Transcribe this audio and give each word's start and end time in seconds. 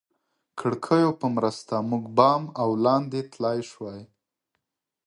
کړکیو 0.59 1.09
په 1.21 1.27
مرسته 1.35 1.73
موږ 1.89 2.03
بام 2.17 2.43
او 2.61 2.69
لاندې 2.85 3.19
تلای 3.33 3.59
شوای. 3.69 4.01